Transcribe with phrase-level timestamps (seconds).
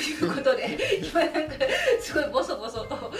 [0.00, 1.54] いうことで今なんか
[2.00, 3.12] すごいボソボソとこ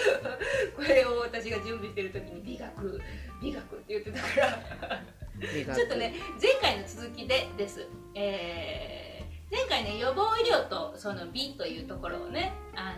[0.81, 3.01] れを私が準備してる時に美学
[3.41, 5.03] 美学って言ってたから。
[5.41, 12.95] ちょっとね前回の続きでです、えー、前回ね予防医療とその美というところをねあ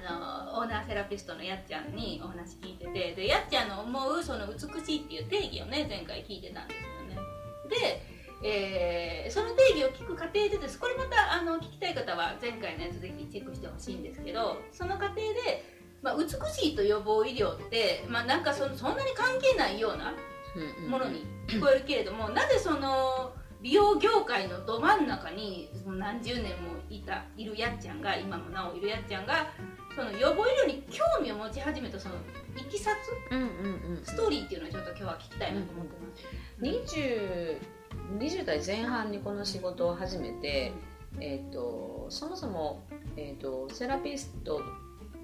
[0.54, 7.22] のオーナーセラピストのやっちゃんにお話聞いててでやっちゃんの思うその美しいっていう定義をね前回聞いてたんですよね。
[7.70, 8.14] で
[8.46, 10.78] えー、その定義を聞く過程でです。
[10.78, 10.93] これ
[12.14, 15.66] 方は前回のやつぜひチェックしてほしいんですけどその過程で、
[16.02, 20.14] まあ、美しいと予防医療って、まあ、なんかそそんなに関係ないような
[20.88, 29.48] ものに聞こえるけれども、なぜその美容業界のど真ん中にその何十年もいたいるやっちゃんが今もなおいるやっちゃんが
[29.96, 32.16] その予防医療に興味を持ち始めたその
[32.58, 32.92] いきさ
[33.30, 36.24] つ、うんうんうん、ストーリーっていうのをちょっと今日は聞きたいなと思ってます。
[36.62, 37.58] 20
[38.18, 40.74] 20代前半にこの仕事を始めて、
[41.20, 42.84] えーと、そもそも、
[43.18, 44.62] えーと、セラピスト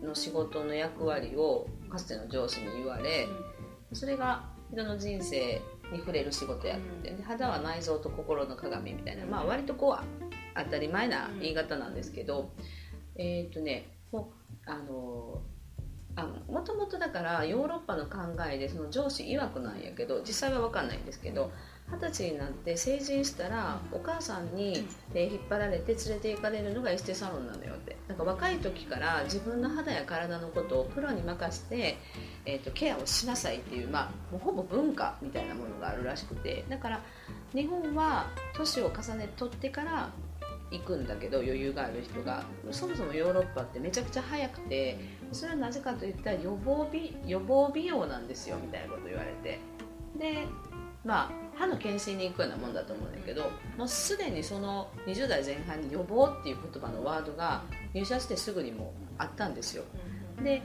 [0.01, 3.27] の仕事の役割をかつての上司に言われ、
[3.93, 10.03] それが人の人生に触れる仕事やって、うん、肌は内臓と心の鏡みたいな、まあ、割とこう
[10.55, 12.51] 当たり前な言い方なんですけど、
[13.15, 14.31] えっ、ー、とねも
[14.67, 15.41] うあの
[16.47, 18.17] もともとだからヨーロッパの考
[18.51, 21.51] えでその上司曰くなんやけど実際は分かんないんですけど
[21.91, 27.97] 二十歳になって成人したらお母さんに手引っ張られて連れて行かれるのがエステサロンなのよって。
[28.07, 31.97] なんか若い時から自分の肌や体のことをプロに任せて、
[32.45, 36.63] えーと、ケアをしなさいっていう、まあ、もうほぼ文化みたいなものがあるらしくて。
[36.69, 37.01] だから
[37.53, 40.09] 日本は年を重ね取ってから
[40.71, 42.43] 行くんだけど余裕がある人が。
[42.71, 44.99] そもそもヨーロッパってめちゃくちゃ早くて
[45.31, 49.59] それはなぜかといったら予防美予防美容なんですよみたいなこと言われて。
[50.17, 50.45] で
[51.03, 59.83] まあ歯の検診に行くようなもんだと思うんだけどもうすでにその20代前半に予防っていう言葉のワードが入社してすぐにもあったんですよ。
[60.41, 60.61] で、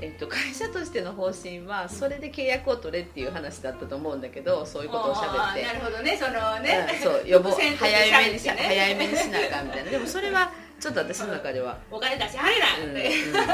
[0.00, 6.16] えっと、会社としての方針はそれで契約を取れっていう話だったと思うんだけどそういうことをしゃべってなるほどね。
[6.16, 9.90] そのね、うん、そう予防早めにし、ね、早めにしなあかんみたいな。
[9.90, 11.78] でもそれはちょっと私の中では。
[11.90, 13.46] お金出しはれなって、うんうん、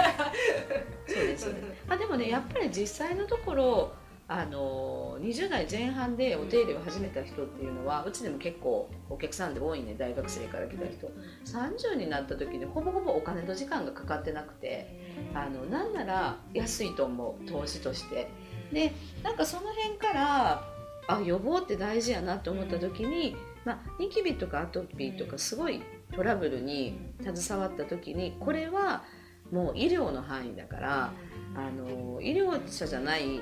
[1.07, 1.55] そうですね
[1.89, 3.93] あでもねやっぱり実際のところ
[4.31, 11.11] あの20代前半でお手入れを始めた人っていうのはうちでも結構お客さんで多いね大学生から来た人。
[11.47, 18.29] 30になった時にほぼほぼお金と時間がかかってなくてあのなんなら安いと思う投資として。
[18.73, 20.63] でなんかその辺から
[21.07, 23.35] あ予防って大事やなと思った時に、
[23.65, 25.83] まあ、ニキビとかアトピーとかすごい
[26.15, 29.05] トラブルに携わった時にこれは
[29.51, 31.13] もう医療の範囲だから
[31.55, 33.41] あの医療者じゃない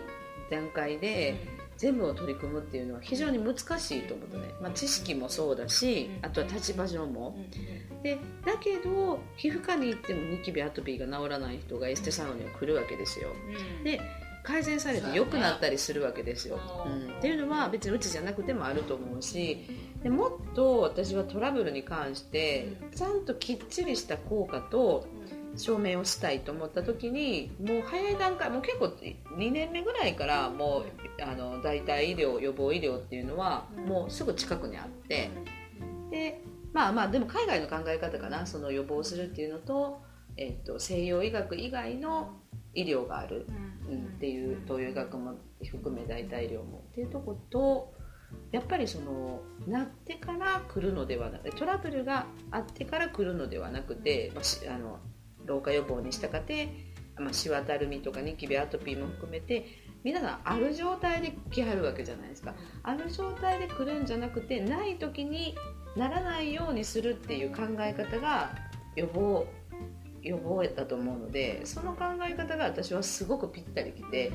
[0.50, 1.36] 段階で
[1.76, 7.36] 全部を取り組むっていうのは非常に難しいと思うとね、まあ、知識もそうだしあとは立場上も。
[8.02, 13.30] でだけど皮膚科に行ってもニキビアトピーが治らない人がエステサロンには来るわけですよ。
[13.84, 14.00] で
[14.46, 19.66] 改善されて良くなったりするわけですよ、うん、っていうのは別にうちじゃなくてもあると思うし
[20.04, 25.08] でもっと私はトラブルに関してちゃんときっちりした効果と
[25.56, 28.86] 証明をしたいと思った時にもう早い段階もう結構
[29.36, 30.84] 2年目ぐらいからも
[31.18, 35.30] うあの代替医療予防医療っていうのはもうすぐ近くにあって
[36.10, 40.02] でまあまあでも海外の考え方かなその予防するっていうのと,、
[40.36, 42.34] えーと、西洋医学以外の
[42.74, 43.46] 医療がある、
[43.88, 47.94] うん、っていう東洋医学も含め代替医療もっていうとこと
[48.52, 54.98] やっぱりそのなってから来るのではなくてトラブルがあってから来るのではなくて、まあ、あの
[55.46, 56.68] 老化予防にしたかて、
[57.18, 59.66] まあ、シワたるみとかニキビアトピーも含めて
[60.04, 62.54] 皆さんある状態で来はるわけじゃないですか。
[62.82, 65.56] ある状態で来るんじゃなくてない時に
[65.96, 68.50] ならないようにするっていう考え方が
[68.94, 69.46] 予防
[70.22, 74.32] 予防だと思うのでその考え方が私はすごくぴったりきて、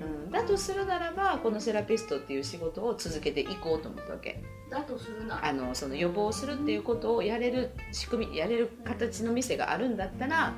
[0.00, 4.42] うん、だとするならばこのセラピストっていう仕事を続けていこうと思ったわけ。
[4.70, 5.44] だとするな。
[5.44, 10.54] あのその予防するっていうことをやれる仕組みやれる形の店があるんだったら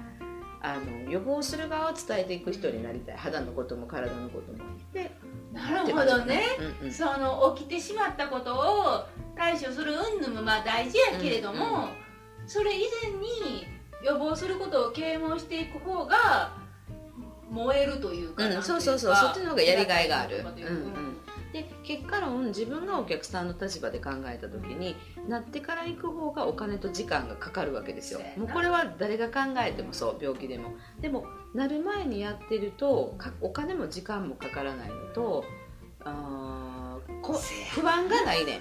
[0.63, 3.17] あの予防する側を伝えていく人になりたい。
[3.17, 4.59] 肌のことも体のことも。
[4.93, 5.11] で
[5.53, 6.43] なるほどね、
[6.81, 9.05] うんうん、その起きてしまったことを
[9.37, 11.89] 対処する云々もまあ大事やけれども、うんうん、
[12.47, 13.67] それ以前に
[14.05, 16.53] 予防することを啓蒙していく方が
[17.50, 21.17] 燃えるというか、うん、そうそうそうそっちの方がやりがいがある、うんうん。
[21.52, 24.94] で結果論自分がお客さんの立場で考えた時に
[25.29, 28.20] なってから行く方がお金と時間がかかるわけですよ。
[28.37, 30.75] もうこれは誰が考えてもそう病気でも。
[31.00, 35.44] でもなる前にやってるとお金も時間もかからないのと
[36.05, 37.38] あこ
[37.73, 38.61] 不安がないね、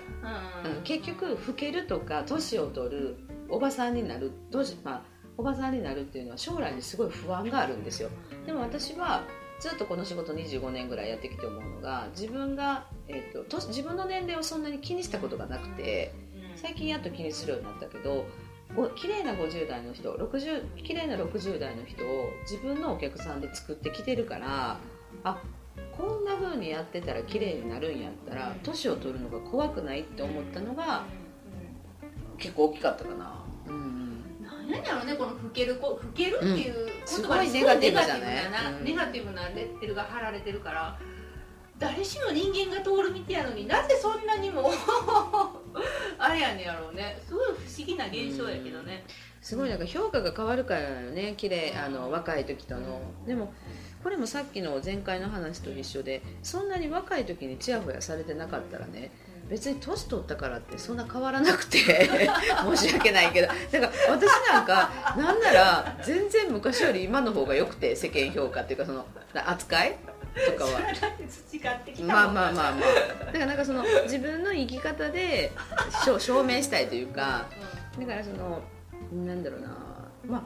[0.66, 3.18] うん、結局老けるとか年を取る
[3.50, 5.02] おばさんになる年、まあ、
[5.38, 8.10] おばさんになるっていうのは将来にすごい不安があるんですよ
[8.50, 9.26] でも私は
[9.60, 16.12] ずっとこの仕事25年ぐらいやってきて思うのが自分が、えーと、と自分の年齢をそんなに気にしたことがなくて
[16.56, 18.26] 最近やっと気にするようになったけど
[18.96, 24.80] 綺麗な50代の人60綺麗な60代の人を自分のお客さんで作ってきてるから
[25.24, 25.44] あ
[25.96, 31.06] こんな風にやってたら綺麗になるんやったら年を取るのが怖くないって思ったのが
[32.40, 33.46] 結構大きかったかな。
[34.70, 38.84] 何やろうねこの老ける老けるっていう言葉にすごいネガティブじゃない？
[38.84, 40.98] ネガティブなレッテルが貼られてるから
[41.80, 44.70] 誰しも人間が通る道やのになぜそんなにも
[46.18, 47.18] あれやねやろうね。
[47.26, 49.06] すごい不思議な現象やけどね、
[49.42, 53.02] すごいなんか評価が変わるからよね綺麗あの若い時との。
[53.26, 53.54] でも
[54.04, 59.12] これもさっきの前回の話と一緒でそんなに若い時にちやほやされてなかったらね
[59.50, 61.80] 別に年取ったからってそんな変わらなくて
[62.76, 69.96] 申し訳ないけどだから私なんかなんなら全然昔より今の方が良くて世間評価っていうかその扱い
[70.46, 70.80] とかは。
[72.06, 72.82] まあまあまあま
[73.22, 73.26] あ。
[73.26, 75.52] だからなんかその自分の生き方で
[76.06, 77.48] 証明したいというか
[78.00, 78.62] だからその
[79.26, 79.68] なんだろうな。
[80.28, 80.42] まあ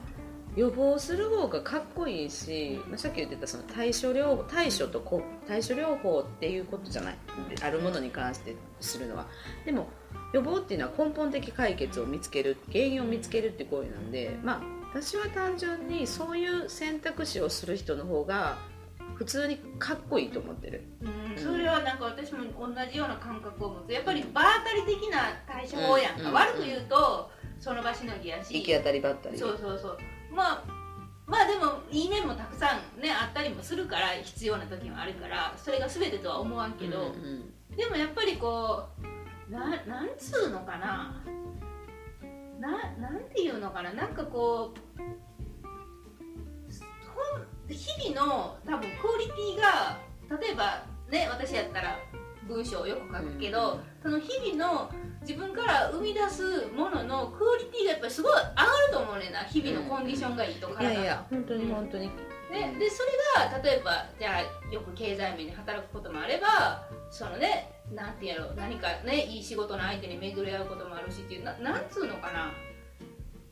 [0.56, 7.18] 予防する方がかっこいいし、まあ、さっき言ってたその対処療対処とこ対処療法っていうことじゃない
[7.62, 9.26] あるものに関してするのは。
[9.66, 9.88] でも
[10.34, 14.62] 予防っていうのは根本的解決を見つける原因を見つけるって行為なんでまあ
[14.94, 18.58] 私は単純にそういう選択肢をする人の方が
[19.16, 23.92] 普通にかっこいいと思ってる、うん、それはなんか私も同じような感覚を持つ。
[23.92, 27.30] やっぱり場当たり的な対処法やんか、うん、悪く言うと
[27.60, 28.54] その場しのぎやし。
[28.54, 29.38] 行き当たりばったり。
[29.38, 29.98] そうそうそう
[30.34, 30.64] まあ
[31.26, 37.10] まあでもいい面もたくさんねあったりもするから必要な時もあるからそれが全てとは思わんけど、うんう
[37.74, 38.84] ん、でもやっぱりこ
[39.50, 41.24] うななんつうのかな
[42.60, 45.04] ななんていうのかななんかこう
[47.74, 49.98] 日々の多分クオリティが
[50.40, 51.98] 例えばね私やったら
[52.48, 54.92] 文章をよく書くけど、その日々の
[55.24, 62.08] 自分から生み出すもののクオリティがやっぱりすごい上がると思うねんな日々のコンディションがいいとか、いやいや本当に本当に、
[62.52, 72.52] ね、でそれが例えばじゃあよく経済面で働くこともあればそのねなんていうの何かねいい仕事の相手に巡り合うこともあるしっていうななんつうのかな。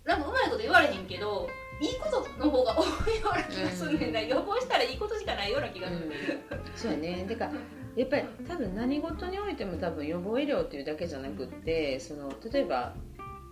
[0.03, 1.47] なんかうまいこと言われへんけど
[1.79, 6.12] いいことの方が多いような気がするねんな、うん、予防したらいいことしかないような気がする、
[6.51, 7.25] うん、そうやね。
[7.27, 7.50] てか
[7.95, 12.93] やっぱり多分何事においても多分予防医療っていうだけじゃなくってその例えば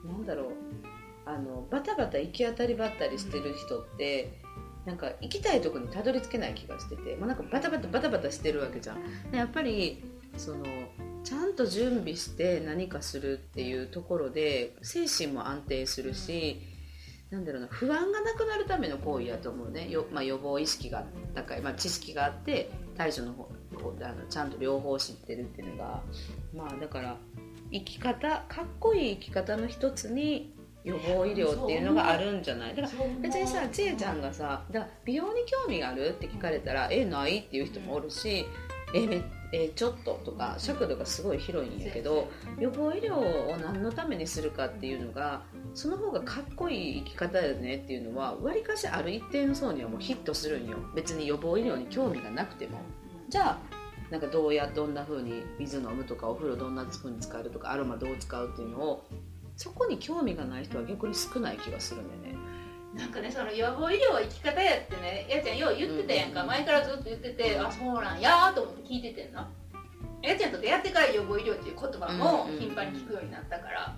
[0.05, 0.47] なんだろう
[1.25, 4.41] あのバタバタ行き当たりばったりしてる人って
[4.85, 9.35] なんか行きたいとこにたどり着けない気がしてて、まあ、なんかバタバタバタバタしてるわけじゃん。
[9.35, 10.03] やっぱり
[10.37, 10.65] その
[11.23, 16.61] ちゃんと準備して何かするっていうところで精神も安定するし
[17.29, 19.89] なんだろうな不安がなくなるための行為やと思うね。
[19.89, 21.05] よ、まあ、予防意識が
[21.35, 23.49] 高い、まあ、知識があって対処の方
[24.01, 26.01] あのちゃんと両方知ってるっていうのが
[26.55, 27.17] まあだから
[27.71, 32.75] 生き方かっこいい生き方の一つに予防医療っていうのがあるんじゃない？
[32.75, 38.45] だから別にさ千恵ちゃんがさだ美容に興味があるって聞かれたら「えない?」っていう人もおるし
[38.95, 39.21] 「えめ
[39.51, 42.29] えちょっと」とか尺度がすごい広いんやけど
[42.59, 45.43] 予防医療を何のためにするかっていうのが
[45.75, 52.79] その方がかっこいい生き方よねっていうのはわりかしある一定の層にはもうヒットするんよ別に予防医療に興味がなくても。
[53.29, 53.57] じゃあ
[54.11, 59.05] なんかどうやどんな風に水飲むとかお風呂どんな風に使うとかアロマどう使うっていうのを
[59.55, 62.39] そこに興味がない人は逆に少ない気がするんだよね。
[62.95, 66.31] なんかねその予防医療は生き方やってねやちゃんよう言ってたやん。
[66.31, 69.47] か、前からずっと言ってて、あそうなんやと思って聞いててんな。
[70.23, 73.95] やちゃんと出会ってから予防医療っていう言葉も頻繁に聞くようになったから、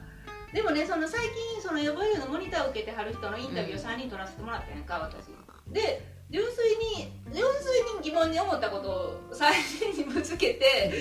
[0.53, 1.21] でもねその最
[1.53, 5.27] 近その予防医療のモニターを受けてはる人のインタビューを3人取らせてもらったやんか私。
[5.71, 10.91] で純粋に純粋に疑問に思ったことを最初にぶつけて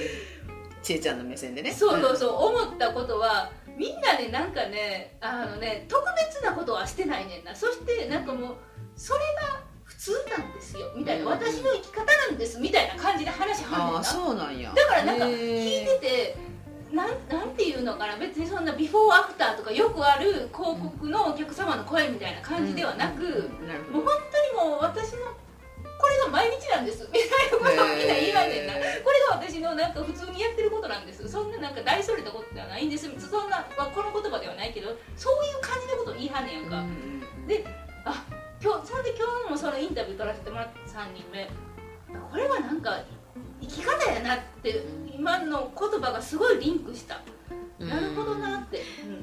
[0.83, 1.73] ちえちゃんの目線でね。
[1.73, 7.55] そうそうそう、思ったことはみんなねなんかねあのね特別なことはしてないねんな。
[7.55, 8.57] そしてなんかもう
[8.97, 9.21] それ
[9.55, 14.05] が普通なんですよみたいな、私の生き方なんですみたいな感じで話はんねんな。
[14.05, 14.73] そうなんや。
[14.75, 16.37] だからなんか聞いてて
[16.93, 23.49] なんなんていうのかな別にそんなビフォーアフターとかよくある広告のお客様の声みたいな感じではなく、
[23.93, 24.13] もう本
[24.55, 25.31] 当にもう私の
[26.01, 27.07] これが毎日なんです。
[27.13, 31.29] みたいなことをみんな言いまんねんな、これが私のなんか普通にやってることなんです。
[31.29, 33.09] そんななんか大それたことではないんです。
[33.21, 36.83] そんな、まあ、この言葉ではないけどそういう感じのことを言いはんねんやんか、
[37.47, 37.65] で
[38.05, 38.25] あ
[38.63, 41.49] 今日それで今日もそのインタビュー取らせてもらった3人目。
[42.31, 42.99] これはなんか
[43.61, 47.21] 生き方やなって今の言葉がすごいリンクした、
[47.79, 48.83] なるほどなって、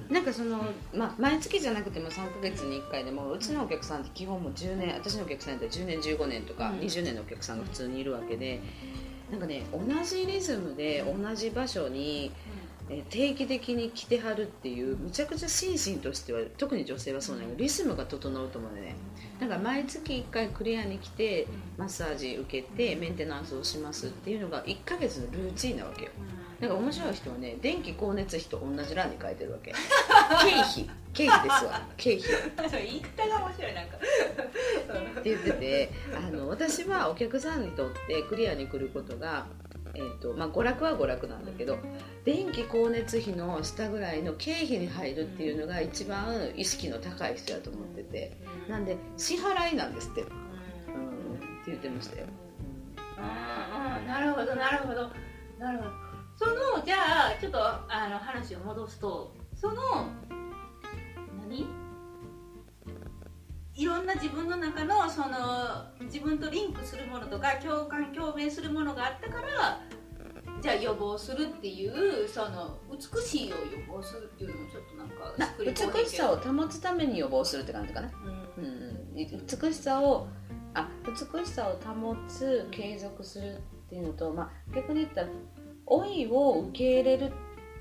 [0.09, 0.61] なんかその、
[0.93, 6.79] まあ、毎月じゃなくても3か月に1回でもうちのお客さんって基本もう10年私のお客さんだったら10年15年とかうん。
[6.79, 8.61] 20年のお客さんが普通にいるわけで、
[9.31, 12.31] なんかね同じリズムで同じ場所に
[12.89, 18.95] えー定期的に来てはるっていうむちゃくちゃ心身としては特に女性はそうなんやけどリズムが整うと思うんでね。
[19.39, 26.11] だから毎月1回クリアに来てマッサージ受けてメンテナンスをしますっていうのが1ヶ月のルーチンなわけよ。
[26.59, 29.71] だから面白い人はね電気光熱費と同じ欄に書いてるわけ。
[30.41, 30.89] 経費。
[31.13, 31.87] 経費ですわ。
[31.97, 32.19] 経
[32.55, 32.69] 費。
[32.69, 33.97] それ言い方が面白いなんか。
[33.97, 39.45] って言っててあの私はお客さんにとってクリアに来ることが、
[39.97, 41.79] えーとまあ、娯楽は娯楽なんだけど
[42.23, 48.37] 電気光熱費の下ぐらいの経費に入るっていうのが一番意識の高い人だと思ってて
[48.69, 50.35] なんで支払いなんですって、うん、って
[51.67, 52.27] 言ってましたよ。
[53.17, 54.01] うん。
[54.01, 55.09] うんなるほどなるほど。
[55.57, 55.91] なるほど。
[56.37, 60.05] そのじゃあちょっとあの話を戻すとその
[61.39, 61.65] 何？
[63.73, 69.81] いろんな自分の中のその自分とリンクするものとか共感共鳴するものがあったから
[70.67, 73.57] じゃあ予防するっていうその美しいを予
[73.87, 75.33] 防するっていうのもちょっとなんか
[75.63, 78.11] 美しさを保つために予防するって感じかな、
[78.57, 78.63] うん。
[78.63, 78.71] うん。
[78.71, 80.27] うん、美しさを
[80.73, 83.59] あ美しさを保つ継続するっ
[83.89, 85.27] ていうのと、まあ、逆に言ったら
[85.89, 87.31] 老いを受け入れる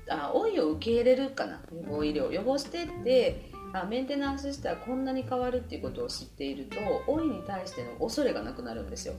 [0.09, 1.59] あ老いを受け入れるかな。
[1.73, 6.77] 予防医療予防してってあメンテナンスしたらこんなに変わるっていうことを知っていると
[7.11, 9.15] 老いに対しての恐れがなくなるんですよ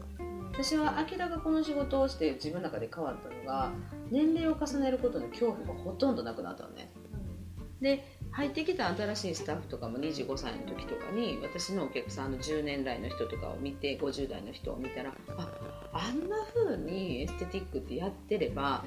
[0.60, 3.70] 私は明らかこの仕事をして自分の中で変わったのが
[4.10, 6.90] 年齢を重ねることの恐怖がほとんどなくなったのね。
[7.80, 15.48] で入ってきた新しいスタッフとかも25歳の時とかに私のお客さんの10年来の人とかを見て50代の人を見たらあ
[15.92, 18.82] あんな風にエステティックってやってれば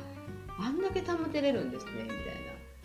[0.60, 2.22] あんだけ保てれるんですねみたいな。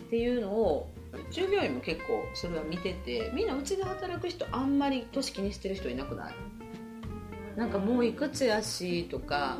[0.05, 0.89] っていうのを
[1.29, 6.33] 従業員も結構それは見ててみんなうちで働く人あんまり年気にしてる人いなくない？
[7.57, 9.57] なんかもういくつやしとか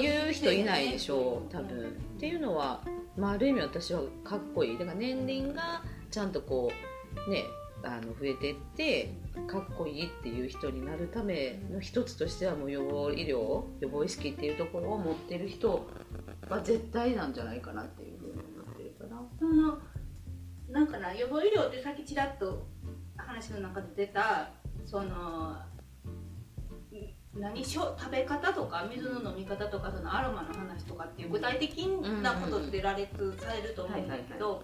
[0.00, 1.78] 言う人いないでしょう多分。
[1.78, 2.82] っていうのは、
[3.16, 4.78] まあ、ある意味私はかっこいい。
[4.78, 6.72] だから年輪がちゃんとこ
[7.28, 7.44] うね
[7.84, 9.14] あの増えていって
[9.46, 15.86] かっこいいっていう人になるための一つとしてはもう予防医療予防意識っていうところを持ってる人
[16.48, 19.78] は絶対なんじゃないかなっていうふうに思ってるからその
[20.70, 22.66] なんかな予防医療ってさっきちらっと
[23.16, 24.50] 話の中で出た
[24.84, 25.77] そのん
[27.40, 31.86] 何しょ食べ方とか水の飲み方とかそのアロマの話とかっていう具体的
[32.22, 34.62] なことって羅列されると思うんだけど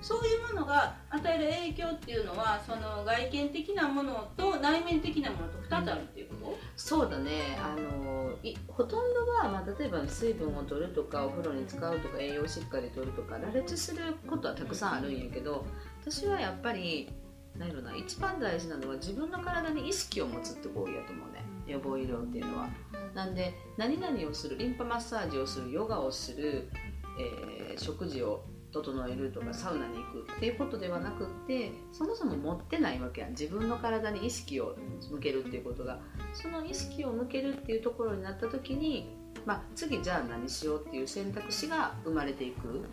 [0.00, 7.58] そういうものが与える影響っていうのはその外見的なものと内面的なものと2つあるっていうこと、そうだね。
[7.58, 15.64] あのいほとんどは、まあ、例えば水分を取るとかお風呂に使うとか栄養をしっかり取るとか羅列することはたくさんあるんやけど
[16.02, 17.08] 私はやっぱり
[17.56, 22.68] なんやろな一番大事なのは自分の体に意識を持つって行為やと思うね予防医療っていうのは。
[23.14, 26.68] なんで何々をするリンパマッサージをするヨガをする、
[27.18, 33.30] えー食事を整えるとかサウナに行くっていうことではなくってそもそも持ってないわけやん。
[33.30, 34.76] 自分の体に意識を
[35.10, 36.00] 向けるっていうことが。
[36.32, 39.16] その意識を向けるっていうところになった時に、
[39.46, 42.84] まあ、次じゃあ何しようっていう選択肢が生まれていく、うん、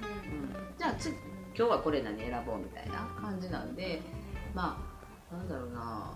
[0.78, 1.16] じゃあ次
[1.58, 4.02] 今日はこれ何選ぼうみたいな感じなんで
[4.54, 4.78] ま
[5.32, 6.14] あなんだろうな。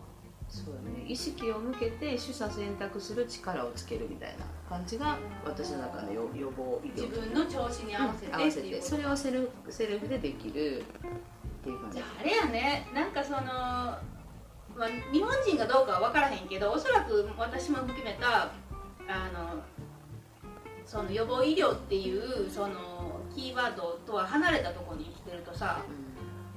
[0.50, 1.06] そうだね。
[1.08, 7.04] 意識を向けて取捨選択する力をつけるみたいな感じが私の中の予予防医療。
[7.04, 8.34] 自分の調子に合わせて。
[8.34, 8.82] 合わせって。
[8.82, 10.84] それをセルフセルフでできる。
[11.62, 11.98] っていう感じ。
[11.98, 12.88] じゃああれやね。
[12.94, 14.00] なんかその、ま
[14.80, 18.52] あ、日本人がどうかは分からへんけどおそらく私も含めた
[19.08, 19.64] あの
[20.86, 25.82] その予防医療っていうそのキーワードとは離れたところに生きてるとさ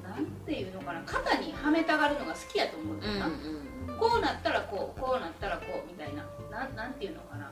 [0.02, 1.02] なんていうのかな。
[1.04, 6.25] 肩にはめたがるのが好きやと思うんだよな、うんうんうんこうなったらこうこうなったらこうみたいな。
[6.50, 7.50] なんなんていうのかな。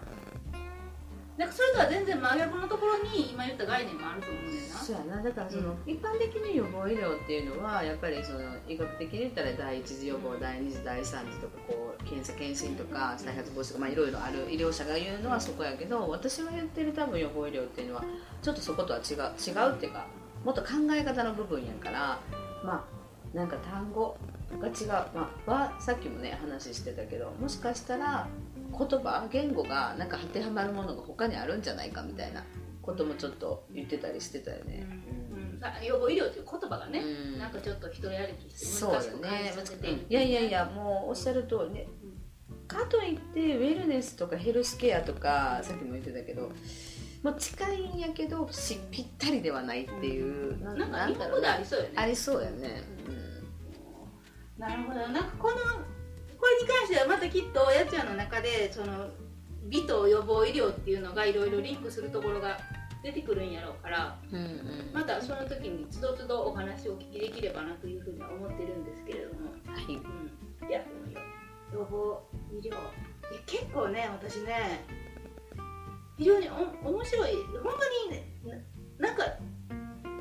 [1.36, 4.80] なんかそれとは全然真逆のところに今言った概念もあると思うんだよな。
[4.80, 5.22] そうやな。
[5.22, 5.76] だからその、うん。
[5.84, 14.50] 一般的に予防医療っていうのはやっぱりその医学的に言ったら第一次予防第二次第三次とかこう検査検診とか再発防止とかまあいろいろある。
[14.50, 18.04] 医療者が言うのはそこやけど私が言ってる多分予防医療っていうのは
[18.40, 20.06] ちょっとそことは違う違うっていうか
[20.42, 22.18] もっと考え方の部分やから
[22.64, 22.86] ま
[23.34, 24.16] あなんか単語
[24.60, 28.28] が違う、まあ、はさっきもね話してたけどもしかしたら
[28.70, 32.44] 言葉言語がなんか当てはまるものが他にあるんじゃないかみたいな
[32.82, 34.86] こともちょっと言ってたりしてたよね。
[35.32, 35.64] うん。
[35.64, 37.38] あ予防医療っていう言葉がね、うん。
[37.38, 39.52] なんかちょっと一人歩きして難しく感じね。
[39.52, 41.88] させていやいやいやもうおっしゃる通りね。
[42.68, 46.50] かといってウェルネスとかヘルスケアとかさっきも言ってたけど
[47.22, 51.92] もう近いんやけどしぴったりではないっていう、なんか日本語なんだろありそうよね。
[51.96, 52.82] ありそうやね、
[54.58, 55.00] なるほど。
[55.08, 55.56] なんかこの
[56.38, 59.08] これに関してはまたきっとやっちゃんの中でその
[59.64, 62.58] 美と予防医療っていうのがいろいろリンクするところが
[63.02, 69.84] 出てくるんやろうからうんうんうんまたその時につどつどお話をお聞きできればなというふうには思ってるんですけれども、はい。
[69.84, 70.80] うん、いや
[71.72, 72.22] 予防
[72.52, 72.68] 医療。
[72.68, 72.76] いや
[73.46, 74.84] 結構ね私ね
[76.16, 76.48] 非常に
[76.84, 77.32] お面白い。
[77.62, 77.74] 本
[78.08, 78.32] 当にね
[78.98, 79.24] ななんか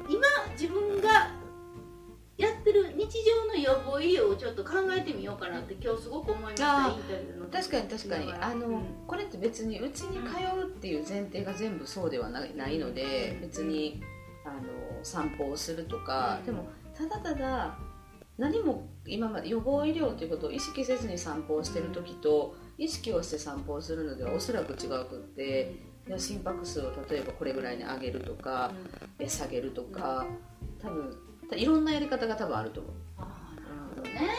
[0.09, 1.01] 今自分
[3.65, 8.33] 予防医療をちょっと考えてみようかなって今日すごく思いましたインタビューの確かに確かに。
[8.33, 8.83] あの、うん。
[9.07, 14.01] これって別にうちに通うっていう前提が全部そうではないないので別に
[14.45, 16.45] あの散歩をするとか、うん。
[16.45, 17.77] でもただただ
[18.37, 25.73] 何も今まで予防医療ということを意識せずに散歩をしてる時と意識をして散歩をするのではおそらく違うくって
[26.17, 28.71] 心拍数を例えばこれぐらいに上げるとか
[29.17, 30.25] え下げるとか
[30.81, 31.17] 多分
[31.53, 32.93] いろんなやり方が多分あると思う。
[34.05, 34.29] ね。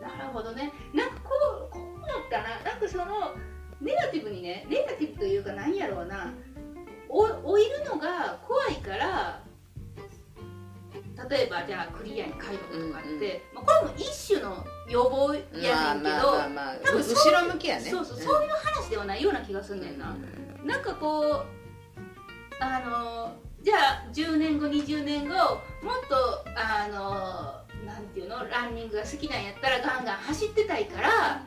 [0.00, 0.72] なるほどね。
[0.94, 1.30] なんかこ
[1.70, 3.34] うこう思ったななんかその
[3.80, 6.32] ネガティブにねネガティブというか何やろうな。
[7.08, 9.42] お老いるのが怖いから
[11.28, 13.66] 例えばじゃあクリアに介護とかって、うんうん。
[13.66, 17.90] まあ、これも一種の予防やねんけど、まあまあ多分後ろ向きやね。
[17.90, 20.14] そうそうそういう話ではないような気がすんねんな、
[20.64, 21.44] なんかこう
[22.60, 27.57] あのじゃあ10年後20年後もっとあの
[27.98, 28.48] なんていうの？
[28.48, 31.42] ランニングが好きなんやったらガンガン走ってたいから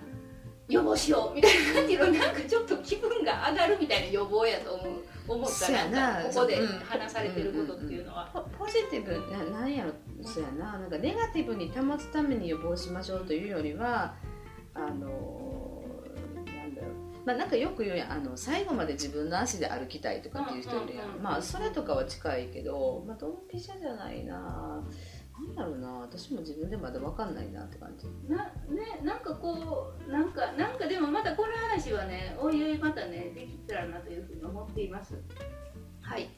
[0.68, 5.04] 予防しようみたいななんていうのなんかちょっと気分が上がるみたいな予防やと思う。
[5.28, 6.00] 思ったそうやな。
[6.14, 6.68] なんかここでうん。
[6.80, 8.30] 話されてることっていうのは。
[8.34, 9.92] ポポジティブななんやろ？
[10.24, 10.80] そうやな。
[10.80, 14.16] なんかネガティブに保つために予防しましょうというよりは
[14.74, 15.84] あの
[16.46, 17.26] なんだろう。
[17.26, 18.12] まあなんかよく言うやん。
[18.12, 21.24] あの最後まで自分の足で歩きたいとかっていう人いるやん、うんうんうん。
[21.24, 24.84] まあそれとかは近いけどまあドンピシャじゃないな
[25.48, 28.08] なんだろうな私も自分でまだ分かんないなって感じ。
[28.32, 35.16] なねなんかこうなんかなんかでもまたこの話はねおいおいまたねできたらなというふうに思っています。
[36.02, 36.30] はい。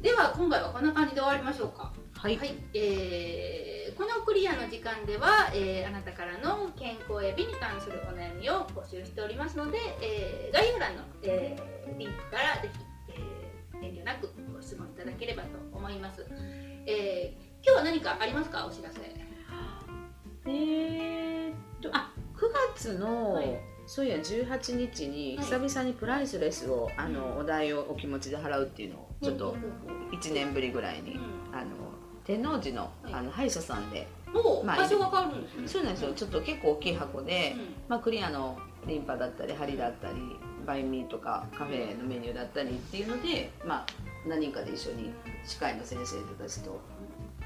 [0.00, 1.92] では今回はこんな感じで終わりましょうか。
[2.14, 12.78] はい、はい、えーこのクリアの時間では、えーあなたからの健康や美に関するお悩みを募集しておりますので、えー概要欄の、えーリンクからぜひ、
[13.10, 16.26] えー遠慮なくご質問いただければと思います、
[16.86, 18.66] えー今日は何かありますか？
[18.66, 19.00] お知らせ。
[20.46, 22.40] えーっとあ9
[22.74, 23.60] 月の、はい。
[23.86, 25.46] そういや18日にはい。
[25.46, 29.56] 久々にプライスレスを、あのお題をお気持ちで払うっていうのをちょっと
[30.12, 31.18] 1年ぶりぐらいに、
[31.52, 31.66] あの
[32.24, 33.14] 天王寺の,、はい。
[33.14, 34.08] あの歯医者さんで。
[34.64, 36.12] まあ場所が変わるんですね、そうなんですよ。
[36.14, 37.60] ちょっと結構大きい箱で、うん。
[37.88, 40.14] まあ、クリアのリンパだったり針だったり
[40.66, 43.86] バインミーとかカフェのメニューだったりっていうので、まあ、
[44.26, 45.12] 何人かで一緒に
[45.44, 46.80] 歯科医の先生たちと、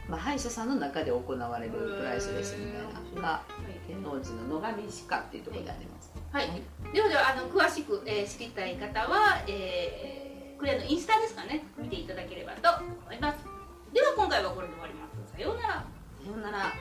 [0.08, 3.42] まあ、歯医者さんの中で行われるプライスレスみたいなのが
[3.86, 6.12] 天王寺の野上歯科っていうところであります。
[6.32, 10.26] はい、ではではあの詳しく、えー知りたい方は、えー
[10.58, 11.64] クレアのインスタですかね。
[11.76, 13.44] 見ていただければと思います。
[13.92, 15.32] では今回はこれで終わります。
[15.32, 15.68] さようなら。
[15.74, 16.72] さようなら